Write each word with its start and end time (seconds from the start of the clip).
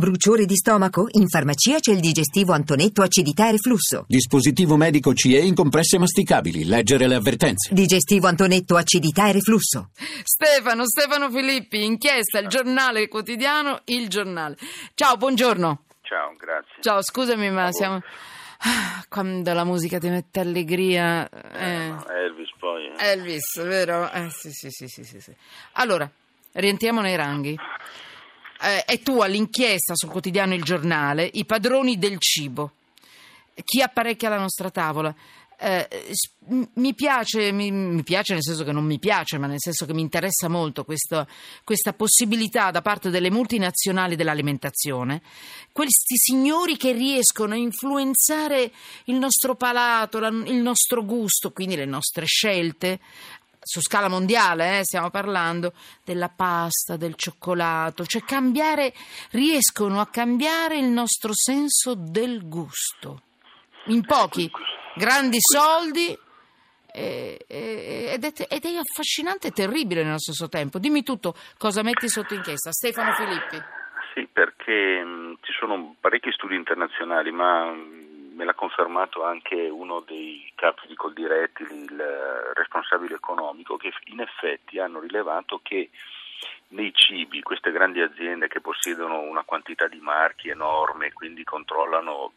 Bruciore 0.00 0.44
di 0.44 0.56
stomaco? 0.56 1.06
In 1.12 1.26
farmacia 1.26 1.78
c'è 1.78 1.90
il 1.92 2.00
digestivo 2.00 2.52
Antonetto 2.52 3.00
acidità 3.00 3.48
e 3.48 3.52
reflusso. 3.52 4.04
Dispositivo 4.06 4.76
medico 4.76 5.14
CE 5.14 5.38
in 5.38 5.54
compresse 5.54 5.98
masticabili. 5.98 6.66
Leggere 6.66 7.08
le 7.08 7.14
avvertenze. 7.14 7.72
Digestivo 7.72 8.26
Antonetto 8.26 8.76
acidità 8.76 9.28
e 9.28 9.32
reflusso. 9.32 9.88
Stefano, 10.22 10.84
Stefano 10.86 11.30
Filippi, 11.30 11.82
inchiesta, 11.82 12.40
il 12.40 12.48
giornale 12.48 13.08
quotidiano, 13.08 13.80
il 13.86 14.08
giornale. 14.10 14.56
Ciao, 14.92 15.16
buongiorno. 15.16 15.84
Ciao, 16.02 16.34
grazie. 16.38 16.82
Ciao, 16.82 17.00
scusami, 17.02 17.50
ma 17.50 17.72
siamo. 17.72 18.02
Ah, 18.58 19.02
Quando 19.08 19.50
la 19.54 19.64
musica 19.64 19.96
ti 19.98 20.10
mette 20.10 20.40
allegria. 20.40 21.26
eh. 21.26 21.94
Elvis 22.22 22.50
poi. 22.58 22.84
eh. 22.98 23.12
Elvis, 23.12 23.62
vero? 23.62 24.10
Eh, 24.12 24.28
sì, 24.28 24.50
sì, 24.50 24.68
sì, 24.68 24.88
sì, 24.88 25.04
sì, 25.04 25.20
sì. 25.20 25.32
Allora, 25.72 26.06
rientriamo 26.52 27.00
nei 27.00 27.16
ranghi. 27.16 27.56
Eh, 28.62 28.84
è 28.84 29.00
tua 29.00 29.26
l'inchiesta 29.26 29.94
sul 29.94 30.08
quotidiano 30.10 30.54
Il 30.54 30.62
Giornale, 30.62 31.28
i 31.34 31.44
padroni 31.44 31.98
del 31.98 32.18
cibo. 32.18 32.72
Chi 33.64 33.80
apparecchia 33.82 34.28
la 34.28 34.38
nostra 34.38 34.70
tavola? 34.70 35.14
Eh, 35.58 35.88
mi 36.74 36.94
piace, 36.94 37.50
mi, 37.50 37.70
mi 37.70 38.02
piace 38.02 38.34
nel 38.34 38.42
senso 38.42 38.62
che 38.62 38.72
non 38.72 38.84
mi 38.84 38.98
piace, 38.98 39.38
ma 39.38 39.46
nel 39.46 39.58
senso 39.58 39.86
che 39.86 39.94
mi 39.94 40.02
interessa 40.02 40.48
molto 40.48 40.84
questo- 40.84 41.26
questa 41.64 41.94
possibilità 41.94 42.70
da 42.70 42.82
parte 42.82 43.08
delle 43.08 43.30
multinazionali 43.30 44.16
dell'alimentazione, 44.16 45.22
questi 45.72 46.16
signori 46.18 46.76
che 46.76 46.92
riescono 46.92 47.54
a 47.54 47.56
influenzare 47.56 48.70
il 49.04 49.14
nostro 49.14 49.54
palato, 49.54 50.18
la- 50.18 50.28
il 50.28 50.56
nostro 50.56 51.02
gusto, 51.06 51.52
quindi 51.52 51.76
le 51.76 51.86
nostre 51.86 52.26
scelte, 52.26 53.00
su 53.66 53.80
scala 53.80 54.08
mondiale, 54.08 54.78
eh, 54.78 54.84
stiamo 54.84 55.10
parlando 55.10 55.72
della 56.04 56.28
pasta, 56.28 56.96
del 56.96 57.16
cioccolato, 57.16 58.06
cioè 58.06 58.22
cambiare, 58.22 58.94
riescono 59.32 60.00
a 60.00 60.06
cambiare 60.06 60.78
il 60.78 60.86
nostro 60.86 61.32
senso 61.34 61.94
del 61.96 62.48
gusto. 62.48 63.22
In 63.86 64.04
pochi, 64.06 64.48
grandi 64.94 65.38
soldi 65.40 66.16
ed, 66.92 67.44
è, 67.48 68.46
ed 68.48 68.64
è 68.64 68.76
affascinante 68.76 69.48
e 69.48 69.50
terribile 69.50 70.04
nello 70.04 70.20
stesso 70.20 70.48
tempo. 70.48 70.78
Dimmi 70.78 71.02
tutto, 71.02 71.34
cosa 71.58 71.82
metti 71.82 72.08
sotto 72.08 72.34
inchiesta? 72.34 72.70
Stefano 72.70 73.12
Filippi. 73.14 73.62
Sì, 74.14 74.28
perché 74.32 75.02
mh, 75.04 75.38
ci 75.42 75.52
sono 75.58 75.96
parecchi 76.00 76.30
studi 76.32 76.54
internazionali, 76.54 77.32
ma 77.32 77.70
me 78.36 78.44
l'ha 78.44 78.54
confermato 78.54 79.24
anche 79.24 79.68
uno 79.68 80.00
dei 80.00 80.52
capi 80.54 80.86
di 80.86 80.94
Coldiretti, 80.94 81.62
il 81.62 81.98
eh, 81.98 82.52
responsabile 82.54 83.14
economico, 83.14 83.76
che 83.76 83.92
in 84.04 84.20
effetti 84.20 84.78
hanno 84.78 85.00
rilevato 85.00 85.60
che 85.62 85.90
nei 86.68 86.92
cibi 86.94 87.42
queste 87.42 87.72
grandi 87.72 88.00
aziende 88.00 88.48
che 88.48 88.60
possiedono 88.60 89.20
una 89.20 89.42
quantità 89.42 89.88
di 89.88 90.00
marchi 90.00 90.50
enorme, 90.50 91.12
quindi 91.12 91.44
controllano 91.44 92.32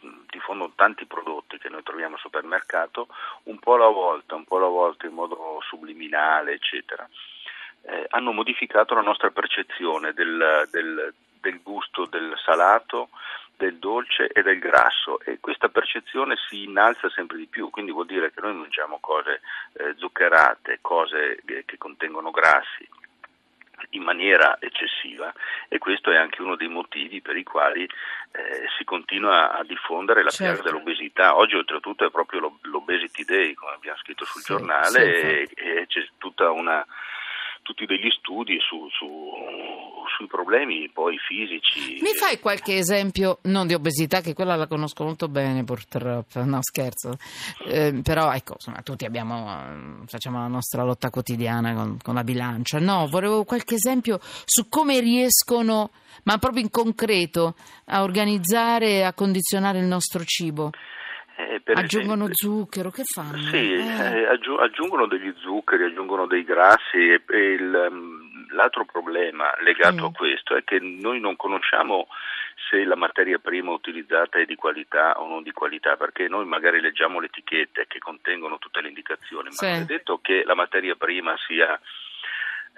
mh, 0.00 0.08
diffondono 0.30 0.72
tanti 0.74 1.04
prodotti 1.04 1.58
che 1.58 1.68
noi 1.68 1.82
troviamo 1.82 2.14
al 2.14 2.20
supermercato, 2.20 3.08
un 3.44 3.58
po' 3.58 3.74
alla 3.74 3.88
volta, 3.88 4.34
un 4.34 4.44
po' 4.44 4.56
alla 4.56 4.66
volta 4.66 5.06
in 5.06 5.12
modo 5.12 5.58
subliminale, 5.60 6.52
eccetera, 6.54 7.06
eh, 7.82 8.06
hanno 8.10 8.32
modificato 8.32 8.94
la 8.94 9.02
nostra 9.02 9.30
percezione 9.30 10.14
del, 10.14 10.66
del- 10.70 11.12
del 11.40 11.60
gusto 11.62 12.06
del 12.06 12.34
salato, 12.44 13.10
del 13.58 13.76
dolce 13.78 14.28
e 14.28 14.42
del 14.42 14.60
grasso 14.60 15.20
e 15.20 15.38
questa 15.40 15.68
percezione 15.68 16.36
si 16.48 16.62
innalza 16.62 17.10
sempre 17.10 17.36
di 17.36 17.46
più, 17.46 17.70
quindi 17.70 17.90
vuol 17.90 18.06
dire 18.06 18.32
che 18.32 18.40
noi 18.40 18.54
mangiamo 18.54 18.98
cose 19.00 19.40
eh, 19.74 19.94
zuccherate, 19.96 20.78
cose 20.80 21.42
che, 21.44 21.64
che 21.66 21.76
contengono 21.76 22.30
grassi 22.30 22.88
in 23.90 24.02
maniera 24.02 24.58
eccessiva 24.60 25.32
e 25.68 25.78
questo 25.78 26.10
è 26.12 26.16
anche 26.16 26.40
uno 26.42 26.54
dei 26.56 26.68
motivi 26.68 27.20
per 27.20 27.36
i 27.36 27.42
quali 27.44 27.82
eh, 27.84 28.66
si 28.76 28.84
continua 28.84 29.50
a 29.52 29.64
diffondere 29.64 30.22
la 30.22 30.30
Certo. 30.30 30.54
piaga 30.62 30.70
dell'obesità. 30.70 31.36
Oggi 31.36 31.56
oltretutto 31.56 32.06
è 32.06 32.10
proprio 32.10 32.40
lo- 32.40 32.58
l'Obesity 32.62 33.24
Day, 33.24 33.54
come 33.54 33.72
abbiamo 33.72 33.98
scritto 33.98 34.24
sul 34.24 34.40
Sì, 34.42 34.52
giornale, 34.52 34.88
sì, 35.48 35.54
e, 35.60 35.80
e 35.80 35.86
c'è 35.86 36.06
tutta 36.18 36.50
una 36.52 36.84
tutti 37.62 37.84
degli 37.86 38.08
studi 38.10 38.58
su- 38.60 38.88
su- 38.90 39.97
sui 40.18 40.26
problemi 40.26 40.90
poi 40.92 41.16
fisici. 41.16 42.00
Mi 42.02 42.12
fai 42.14 42.40
qualche 42.40 42.76
esempio, 42.76 43.38
non 43.42 43.68
di 43.68 43.74
obesità, 43.74 44.20
che 44.20 44.34
quella 44.34 44.56
la 44.56 44.66
conosco 44.66 45.04
molto 45.04 45.28
bene 45.28 45.62
purtroppo, 45.62 46.42
no 46.44 46.58
scherzo, 46.60 47.16
Eh, 47.68 48.00
però 48.02 48.32
ecco, 48.32 48.54
insomma, 48.54 48.82
tutti 48.82 49.04
abbiamo, 49.04 49.48
eh, 49.48 50.06
facciamo 50.06 50.38
la 50.40 50.48
nostra 50.48 50.82
lotta 50.82 51.10
quotidiana 51.10 51.72
con, 51.74 51.98
con 52.02 52.14
la 52.14 52.24
bilancia. 52.24 52.80
No, 52.80 53.06
volevo 53.08 53.44
qualche 53.44 53.76
esempio 53.76 54.18
su 54.44 54.68
come 54.68 54.98
riescono, 54.98 55.90
ma 56.24 56.38
proprio 56.38 56.62
in 56.62 56.70
concreto, 56.70 57.54
a 57.86 58.02
organizzare 58.02 58.88
e 58.88 59.02
a 59.02 59.12
condizionare 59.12 59.78
il 59.78 59.86
nostro 59.86 60.24
cibo. 60.24 60.70
Eh, 61.36 61.62
Aggiungono 61.72 62.24
esempio- 62.24 62.34
zucchero, 62.34 62.90
che 62.90 63.02
fanno? 63.04 63.38
Sì, 63.50 63.56
Eh. 63.56 63.76
eh, 63.76 64.26
aggiu- 64.26 64.58
aggiungono 64.58 65.06
degli 65.06 65.32
zuccheri, 65.40 65.84
aggiungono 65.84 66.26
dei 66.26 66.42
grassi 66.42 66.96
e, 66.96 67.22
e 67.28 67.52
il, 67.52 67.72
ehm, 67.74 68.27
l'altro 68.50 68.84
problema 68.84 69.52
legato 69.60 69.96
Sì. 69.98 70.04
a 70.04 70.10
questo 70.12 70.56
è 70.56 70.64
che 70.64 70.78
noi 70.80 71.20
non 71.20 71.36
conosciamo 71.36 72.08
se 72.70 72.84
la 72.84 72.96
materia 72.96 73.38
prima 73.38 73.70
utilizzata 73.70 74.38
è 74.38 74.44
di 74.44 74.54
qualità 74.56 75.20
o 75.20 75.28
non 75.28 75.42
di 75.42 75.52
qualità, 75.52 75.96
perché 75.96 76.28
noi 76.28 76.44
magari 76.44 76.80
leggiamo 76.80 77.20
le 77.20 77.26
etichette 77.26 77.86
che 77.86 77.98
contengono 77.98 78.58
tutte 78.58 78.80
le 78.80 78.88
indicazioni, 78.88 79.44
ma 79.48 79.52
Sì. 79.52 79.66
non 79.70 79.80
è 79.82 79.84
detto 79.84 80.18
che 80.20 80.42
la 80.44 80.54
materia 80.54 80.94
prima 80.96 81.34
sia 81.46 81.78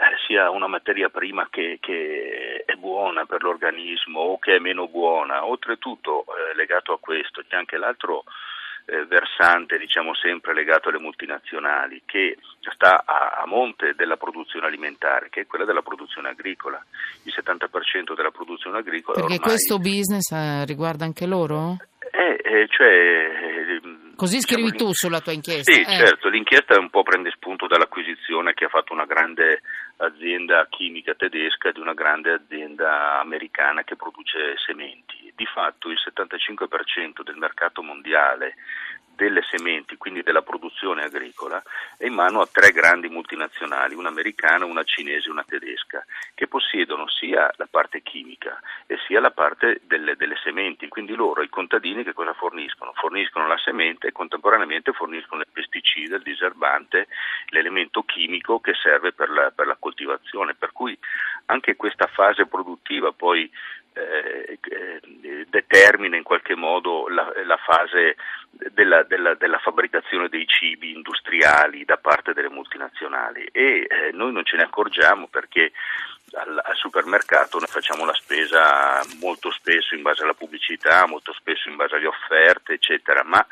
eh, 0.01 0.17
sia 0.27 0.49
una 0.51 0.67
materia 0.67 1.11
prima 1.11 1.49
che, 1.51 1.77
che 1.81 2.63
è 2.65 2.75
buona 2.75 3.27
per 3.27 3.43
l'organismo 3.43 4.21
o 4.21 4.39
che 4.39 4.57
è 4.57 4.59
meno 4.59 4.89
buona. 4.89 5.45
Oltretutto, 5.45 6.25
eh, 6.25 6.55
legato 6.55 6.93
a 6.95 6.99
questo, 6.99 7.43
c'è 7.47 7.57
anche 7.57 7.77
l'altro 7.77 8.25
eh, 8.87 9.05
versante, 9.07 9.79
diciamo 9.79 10.15
sempre 10.15 10.55
legato 10.55 10.89
alle 10.89 10.99
multinazionali, 10.99 12.03
che 12.05 12.39
sta 12.73 13.05
a, 13.05 13.41
a 13.43 13.47
monte 13.47 13.95
della 13.95 14.17
produzione 14.17 14.67
alimentare, 14.67 15.29
che 15.31 15.43
è 15.43 15.47
quella 15.47 15.65
della 15.65 15.83
produzione 15.83 16.29
agricola. 16.29 16.83
Il 17.25 17.35
70% 17.37 18.15
della 18.15 18.31
produzione 18.31 18.79
agricola 18.79 19.19
Perché 19.19 19.35
ormai 19.35 19.51
questo 19.51 19.79
business 19.79 20.31
eh, 20.33 20.65
riguarda 20.65 21.05
anche 21.05 21.27
loro? 21.27 21.77
è, 22.11 22.37
è- 22.37 22.67
cioè, 22.69 22.89
eh, 22.89 23.81
Così 24.17 24.37
diciamo, 24.37 24.67
scrivi 24.69 24.77
tu 24.77 24.93
sulla 24.93 25.21
tua 25.21 25.33
inchiesta. 25.33 25.73
Sì, 25.73 25.81
eh. 25.81 25.97
certo, 25.97 26.29
l'inchiesta 26.29 26.79
un 26.79 26.91
po' 26.91 27.03
prende 27.03 27.31
spunto 27.31 27.67
dall'acquisizione 27.67 28.53
che 28.53 28.67
ha 28.67 28.69
fatto 28.69 28.93
una 28.93 29.07
grande 29.07 29.63
azienda 29.97 30.67
chimica 30.69 31.15
tedesca 31.15 31.71
di 31.71 31.81
una 31.81 31.95
grande 31.95 32.33
azienda 32.33 33.21
americana 33.21 33.83
che 33.83 33.97
produce 33.97 34.57
sementi. 34.67 35.20
Di 35.41 35.47
fatto 35.47 35.89
il 35.89 35.97
75% 35.99 37.23
del 37.23 37.39
mercato 37.39 37.81
mondiale 37.81 38.57
delle 39.21 39.41
sementi, 39.49 39.97
quindi 39.97 40.23
della 40.23 40.43
produzione 40.43 41.05
agricola, 41.05 41.63
è 41.97 42.05
in 42.05 42.13
mano 42.13 42.43
a 42.43 42.49
tre 42.51 42.73
grandi 42.73 43.09
multinazionali, 43.09 43.95
una 43.95 44.11
americana, 44.11 44.67
una 44.67 44.85
cinese 44.85 45.29
e 45.29 45.31
una 45.31 45.45
tedesca, 45.45 46.05
che 46.35 46.47
possiedono 46.47 47.09
sia 47.09 47.51
la 47.57 47.67
parte 47.71 48.03
chimica 48.03 48.61
e 48.87 48.99
sia 49.07 49.19
la 49.19 49.31
parte 49.31 49.81
delle, 49.85 50.15
delle 50.15 50.37
sementi. 50.43 50.89
Quindi 50.89 51.15
loro, 51.15 51.41
i 51.41 51.49
contadini, 51.49 52.05
che 52.05 52.13
cosa 52.13 52.35
forniscono? 52.35 52.93
Forniscono 52.93 53.47
la 53.47 53.59
semente 53.65 54.09
e 54.09 54.13
contemporaneamente 54.13 54.93
forniscono 54.93 55.41
il 55.41 55.49
pesticida, 55.51 56.17
il 56.17 56.23
diserbante, 56.23 57.09
l'elemento 57.47 58.03
chimico 58.03 58.61
che 58.61 58.75
serve 58.75 59.13
per 59.13 59.31
la, 59.31 59.51
per 59.51 59.67
la 59.67 59.77
coltivazione. 59.79 60.55
Per 60.55 60.73
cui 60.73 60.99
anche 61.47 61.77
questa 61.77 62.07
fase 62.09 62.47
produttiva 62.47 63.13
poi 63.13 63.51
eh, 63.93 64.59
eh, 64.61 65.47
determina 65.49 66.17
in 66.17 66.23
qualche 66.23 66.55
modo 66.55 67.09
la, 67.09 67.33
la 67.45 67.57
fase 67.57 68.17
della, 68.51 69.03
della- 69.03 69.35
della 69.35 69.59
fabbricazione 69.59 70.29
dei 70.29 70.47
cibi 70.47 70.93
industriali 70.93 71.85
da 71.85 71.97
parte 71.97 72.33
delle 72.33 72.49
multinazionali. 72.49 73.49
E 73.53 73.87
eh, 73.89 74.11
noi 74.13 74.33
non 74.33 74.45
ce 74.45 74.57
ne 74.57 74.63
accorgiamo 74.63 75.27
perché 75.29 75.73
al, 76.33 76.61
al 76.63 76.77
supermercato 76.77 77.59
noi 77.59 77.69
facciamo 77.69 78.05
la 78.05 78.15
spesa 78.15 79.03
molto 79.21 79.51
spesso 79.51 79.95
in 79.95 80.03
base 80.03 80.23
alla 80.23 80.35
pubblicità, 80.35 81.07
molto 81.07 81.33
spesso 81.33 81.69
in 81.69 81.77
base 81.77 81.97
alle 81.97 82.07
offerte, 82.07 82.75
eccetera, 82.75 83.23
ma 83.25 83.45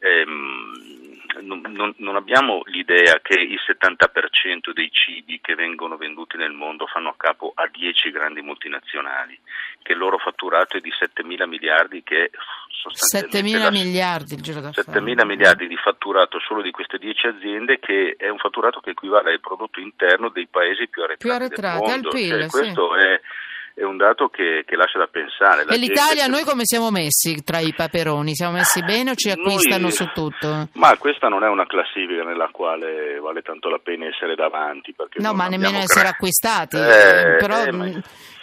ehm, 0.00 0.97
non, 1.40 1.94
non- 1.96 2.16
abbiamo 2.16 2.62
l'idea 2.66 3.20
che 3.22 3.34
il 3.40 3.58
70% 3.64 4.72
dei 4.72 4.90
cibi 4.90 5.40
che 5.40 5.54
vengono 5.54 5.96
venduti 5.96 6.36
nel 6.36 6.52
mondo 6.52 6.86
fanno 6.86 7.10
a 7.10 7.14
capo 7.16 7.52
a 7.54 7.68
10 7.70 8.10
grandi 8.10 8.40
multinazionali, 8.42 9.38
che 9.82 9.92
il 9.92 9.98
loro 9.98 10.18
fatturato 10.18 10.76
è 10.76 10.80
di 10.80 10.90
7 10.98 11.22
mila 11.24 11.46
miliardi, 11.46 12.02
che 12.02 12.24
è 12.24 12.30
7 12.30 12.38
sostanzialmente 12.70 13.42
mila 13.42 13.64
la- 13.64 13.70
miliardi 13.70 14.34
il 14.34 14.40
giro 14.42 14.60
d'affari. 14.60 14.86
7 14.86 15.00
mila 15.00 15.24
miliardi 15.24 15.66
di 15.68 15.76
fatturato 15.76 16.38
solo 16.40 16.62
di 16.62 16.70
queste 16.70 16.98
10 16.98 17.26
aziende, 17.26 17.78
che 17.78 18.14
è 18.18 18.28
un 18.28 18.38
fatturato 18.38 18.80
che 18.80 18.90
equivale 18.90 19.32
al 19.32 19.40
prodotto 19.40 19.80
interno 19.80 20.28
dei 20.30 20.46
paesi 20.46 20.88
più 20.88 21.02
arretrati, 21.02 21.24
Più 21.24 21.32
arretrati, 21.32 21.80
del 21.84 21.88
al 21.90 22.00
mondo. 22.00 22.08
PIL, 22.10 22.28
Cioè, 22.28 22.42
sì. 22.42 22.48
questo 22.50 22.94
è, 22.96 23.02
è 23.04 23.20
dato 23.98 24.28
che, 24.28 24.64
che 24.66 24.76
lascia 24.76 24.98
da 24.98 25.06
pensare. 25.06 25.64
La 25.66 25.72
E 25.74 25.76
l'Italia, 25.76 26.22
gente- 26.24 26.30
noi 26.30 26.44
come 26.44 26.62
siamo 26.64 26.90
messi 26.90 27.42
tra 27.44 27.58
i 27.58 27.74
paperoni? 27.74 28.34
Siamo 28.34 28.52
messi 28.52 28.82
bene 28.82 29.10
o 29.10 29.14
ci 29.14 29.28
Noi- 29.28 29.36
acquistano 29.36 29.90
su 29.90 30.06
tutto? 30.14 30.68
Ma 30.72 30.96
questa 30.96 31.28
non 31.28 31.44
è 31.44 31.48
una 31.48 31.66
classifica 31.66 32.22
nella 32.24 32.48
quale 32.50 33.18
vale 33.20 33.42
tanto 33.42 33.68
la 33.68 33.78
pena 33.82 34.06
essere 34.06 34.34
davanti. 34.34 34.94
Perché 34.94 35.20
No, 35.20 35.34
ma 35.34 35.48
nemmeno 35.48 35.76
essere 35.78 36.08
acquistati. 36.08 36.76
Eh, 36.78 37.36
Però 37.38 37.62
eh, 37.64 37.72
ma- 37.72 37.90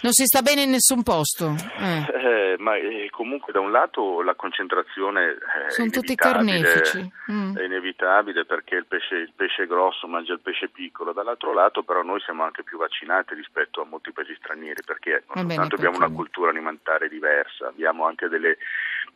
Non 0.06 0.14
si 0.14 0.26
sta 0.26 0.44
bene 0.44 0.62
in 0.62 0.70
nessun 0.70 1.02
posto. 1.02 1.56
Eh. 1.80 2.06
Eh, 2.14 2.56
ma 2.60 2.76
eh, 2.76 3.08
comunque 3.10 3.52
da 3.52 3.60
un 3.60 3.72
lato 3.72 4.22
la 4.22 4.36
concentrazione 4.36 5.32
è 5.32 5.72
Sono 5.72 5.90
tutti 5.90 6.14
carnefici. 6.14 7.12
Mm. 7.32 7.58
È 7.58 7.64
inevitabile 7.64 8.46
perché 8.46 8.76
il 8.76 8.86
pesce, 8.86 9.16
il 9.16 9.32
pesce 9.36 9.66
grosso 9.66 10.06
mangia 10.06 10.34
il 10.34 10.42
pesce 10.42 10.68
piccolo, 10.68 11.12
dall'altro 11.12 11.54
lato 11.54 11.82
però 11.82 12.04
noi 12.04 12.22
siamo 12.22 12.44
anche 12.44 12.62
più 12.62 12.78
vaccinati 12.78 13.34
rispetto 13.34 13.82
a 13.82 13.86
molti 13.86 14.12
paesi 14.12 14.36
stranieri 14.36 14.84
perché 14.86 15.10
non 15.10 15.22
Va 15.26 15.42
bene, 15.42 15.54
soltanto 15.54 15.76
abbiamo 15.76 15.98
una 15.98 16.14
cultura 16.14 16.52
alimentare 16.52 17.10
diversa, 17.10 17.66
abbiamo 17.66 18.06
anche 18.06 18.28
delle 18.28 18.58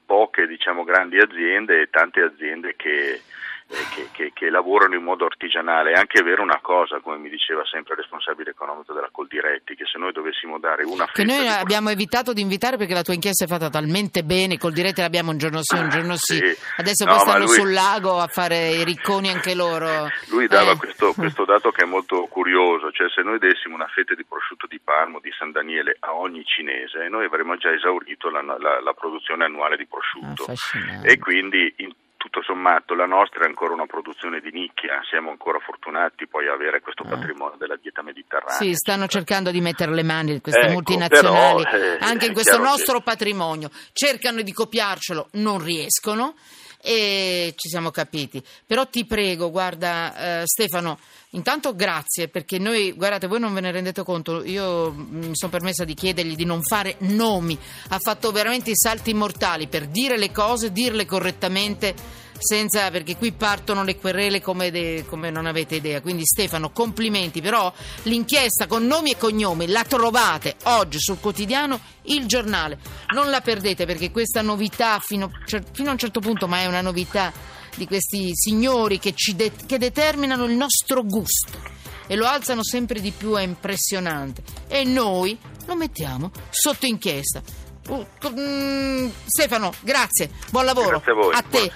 poche 0.07 0.47
diciamo 0.47 0.83
grandi 0.83 1.19
aziende 1.19 1.81
e 1.81 1.89
tante 1.91 2.21
aziende 2.21 2.73
che 2.75 3.11
eh, 3.13 3.21
che, 3.69 4.07
che- 4.11 4.31
che 4.33 4.49
lavorano 4.49 4.95
in 4.95 5.03
modo 5.03 5.25
artigianale. 5.25 5.91
È 5.91 5.97
anche 5.99 6.21
vero 6.23 6.41
una 6.41 6.59
cosa, 6.61 6.99
come 6.99 7.17
mi 7.17 7.29
diceva 7.29 7.63
sempre 7.65 7.93
il 7.93 7.99
responsabile 7.99 8.51
economico 8.51 8.93
della 8.93 9.09
Coldiretti, 9.11 9.75
che 9.75 9.85
se 9.85 9.97
noi 9.99 10.11
dovessimo 10.11 10.57
dare 10.59 10.83
una 10.83 11.05
Che 11.05 11.21
fetta 11.23 11.33
noi 11.33 11.41
di- 11.43 11.47
abbiamo 11.47 11.89
evitato 11.89 12.33
di 12.33 12.41
invitare 12.41 12.77
perché 12.77 12.93
la 12.93 13.03
tua 13.03 13.13
inchiesta 13.13 13.45
è 13.45 13.47
fatta 13.47 13.69
talmente 13.69 14.23
bene, 14.23 14.57
col 14.57 14.73
diretto 14.73 15.01
l'abbiamo 15.01 15.31
un 15.31 15.37
giorno 15.37 15.59
sì, 15.61 15.75
un 15.75 15.89
giorno 15.89 16.15
sì. 16.15 16.35
Sì. 16.37 16.57
Adesso 16.77 17.05
No, 17.05 17.11
poi 17.11 17.19
stanno 17.21 17.45
lui- 17.45 17.53
sul 17.53 17.71
lago 17.73 18.17
a 18.19 18.27
fare 18.27 18.69
i 18.69 18.83
ricconi 18.83 19.29
anche 19.29 19.53
loro. 19.55 20.07
Lui 20.29 20.47
dava 20.47 20.71
Eh. 20.71 20.77
questo, 20.77 21.13
questo 21.13 21.45
dato 21.45 21.69
che 21.71 21.83
è 21.83 21.85
molto 21.87 22.25
curioso, 22.27 22.91
cioè 22.91 23.09
se 23.09 23.21
noi 23.21 23.37
dessimo 23.39 23.75
una 23.75 23.87
fetta 23.87 24.15
di 24.15 24.25
prosciutto 24.25 24.65
di 24.67 24.79
Parmo 24.83 25.19
di 25.19 25.31
San 25.37 25.51
Daniele 25.51 25.97
a 25.99 26.13
ogni 26.15 26.43
cinese, 26.45 27.07
noi 27.09 27.25
avremmo 27.25 27.55
già 27.57 27.71
esaurito 27.71 28.29
la, 28.29 28.41
la- 28.41 28.81
la 28.81 28.93
produzione 28.93 29.45
annuale 29.45 29.77
di 29.77 29.85
prosciutto. 29.85 30.43
Affascinante. 30.43 31.07
E 31.07 31.17
quindi 31.19 31.73
in 31.77 31.91
tutto 32.19 32.43
sommato 32.43 32.93
la 32.95 33.05
nostra 33.05 33.45
è 33.45 33.47
ancora 33.47 33.73
una 33.73 33.85
produzione 33.85 34.41
di 34.41 34.51
nicchia, 34.51 34.99
siamo 35.09 35.29
ancora 35.31 35.57
fortunati 35.59 36.27
poi 36.27 36.47
a 36.49 36.53
avere 36.53 36.81
questo 36.81 37.05
patrimonio 37.05 37.55
della 37.57 37.77
dieta 37.81 38.03
mediterranea. 38.03 38.57
Sì, 38.57 38.73
stanno 38.75 39.07
cercando 39.07 39.51
di 39.51 39.61
mettere 39.61 39.93
le 39.93 40.03
mani 40.03 40.41
queste 40.41 40.59
Ecco, 40.65 40.73
multinazionali 40.73 41.63
però, 41.63 41.77
eh, 41.77 41.97
anche 42.01 42.25
in 42.25 42.33
questo 42.33 42.57
chiaro 42.57 42.65
che- 42.65 42.69
nostro 42.77 42.99
patrimonio. 42.99 43.69
Cercano 43.93 44.41
di 44.41 44.51
copiarcelo, 44.51 45.29
non 45.33 45.63
riescono 45.63 46.35
e 46.81 47.53
ci 47.55 47.69
siamo 47.69 47.89
capiti. 47.89 48.43
Però 48.65 48.85
ti 48.85 49.05
prego, 49.05 49.49
guarda 49.49 50.41
eh, 50.41 50.45
Stefano, 50.45 50.99
intanto 51.31 51.75
grazie 51.75 52.27
perché 52.27 52.57
noi, 52.57 52.91
guardate, 52.93 53.27
voi 53.27 53.39
non 53.39 53.53
ve 53.53 53.61
ne 53.61 53.71
rendete 53.71 54.03
conto, 54.03 54.43
io 54.43 54.91
mm, 54.91 55.23
mi 55.25 55.35
sono 55.35 55.51
permessa 55.51 55.83
di 55.83 55.93
chiedergli 55.93 56.35
di 56.35 56.45
non 56.45 56.61
fare 56.61 56.95
nomi, 56.99 57.57
ha 57.89 57.99
fatto 57.99 58.31
veramente 58.31 58.71
i 58.71 58.75
salti 58.75 59.13
mortali 59.13 59.67
per 59.67 59.87
dire 59.87 60.17
le 60.17 60.31
cose, 60.31 60.71
dirle 60.71 61.05
correttamente 61.05 62.27
senza 62.39 62.89
perché 62.89 63.17
qui 63.17 63.33
partono 63.33 63.83
le 63.83 63.97
querele 63.97 64.41
come, 64.41 64.71
de- 64.71 65.05
come 65.07 65.29
non 65.29 65.45
avete 65.45 65.75
idea. 65.75 66.01
Quindi 66.01 66.25
Stefano, 66.25 66.71
complimenti, 66.71 67.41
però 67.41 67.71
l'inchiesta 68.03 68.65
con 68.65 68.85
nomi 68.85 69.11
e 69.11 69.17
cognomi 69.17 69.67
la 69.67 69.83
trovate 69.83 70.55
oggi 70.63 70.99
sul 70.99 71.19
quotidiano 71.19 71.79
Il 72.03 72.25
Giornale. 72.25 72.79
Non 73.13 73.29
la 73.29 73.41
perdete 73.41 73.85
perché 73.85 74.09
questa 74.11 74.41
novità 74.41 74.99
fino, 74.99 75.29
cer- 75.45 75.65
fino 75.73 75.89
a 75.89 75.91
un 75.91 75.97
certo 75.97 76.21
punto, 76.21 76.47
ma 76.47 76.59
è 76.61 76.65
una 76.65 76.81
novità 76.81 77.31
di 77.79 77.87
questi 77.87 78.31
signori 78.35 78.99
che, 78.99 79.13
ci 79.15 79.35
de- 79.35 79.53
che 79.65 79.77
determinano 79.77 80.43
il 80.43 80.51
nostro 80.51 81.03
gusto 81.03 81.77
e 82.05 82.15
lo 82.15 82.25
alzano 82.25 82.63
sempre 82.63 82.99
di 82.99 83.11
più, 83.11 83.35
è 83.35 83.41
impressionante. 83.41 84.43
E 84.67 84.83
noi 84.83 85.37
lo 85.65 85.75
mettiamo 85.75 86.31
sotto 86.49 86.85
inchiesta. 86.85 87.41
Uh, 87.87 88.05
mm, 88.29 89.09
Stefano, 89.25 89.71
grazie, 89.81 90.29
buon 90.51 90.65
lavoro. 90.65 91.01
Grazie 91.01 91.11
a 91.11 91.15
voi, 91.15 91.33
A 91.33 91.41
te. 91.41 91.47
buonasera. 91.47 91.71